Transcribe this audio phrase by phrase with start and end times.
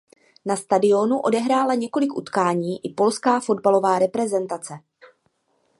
[0.45, 4.73] Na stadionu odehrála několik utkání i polská fotbalová reprezentace.